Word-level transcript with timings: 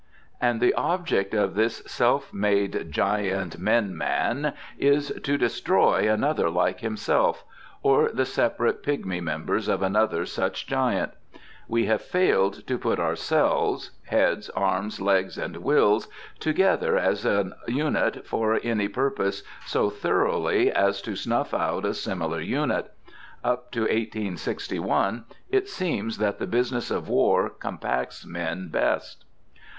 And 0.41 0.59
the 0.59 0.73
object 0.73 1.35
of 1.35 1.53
this 1.53 1.83
self 1.85 2.33
made 2.33 2.91
giant, 2.91 3.59
men 3.59 3.95
man, 3.95 4.53
is 4.79 5.13
to 5.23 5.37
destroy 5.37 6.11
another 6.11 6.49
like 6.49 6.79
himself, 6.79 7.43
or 7.83 8.09
the 8.11 8.25
separate 8.25 8.81
pigmy 8.81 9.21
members 9.21 9.67
of 9.67 9.83
another 9.83 10.25
such 10.25 10.65
giant. 10.65 11.11
We 11.67 11.85
have 11.85 12.01
failed 12.01 12.65
to 12.65 12.79
put 12.79 12.99
ourselves 12.99 13.91
heads, 14.07 14.49
arms, 14.49 14.99
legs, 14.99 15.37
and 15.37 15.57
wills 15.57 16.07
together 16.39 16.97
as 16.97 17.23
a 17.23 17.51
unit 17.67 18.25
for 18.25 18.59
any 18.63 18.87
purpose 18.87 19.43
so 19.67 19.91
thoroughly 19.91 20.71
as 20.71 20.99
to 21.03 21.15
snuff 21.15 21.53
out 21.53 21.85
a 21.85 21.93
similar 21.93 22.39
unit. 22.39 22.91
Up 23.43 23.71
to 23.73 23.81
1861, 23.81 25.25
it 25.51 25.69
seems 25.69 26.17
that 26.17 26.39
the 26.39 26.47
business 26.47 26.89
of 26.89 27.07
war 27.07 27.51
compacts 27.51 28.25
men 28.25 28.69
best. 28.69 29.25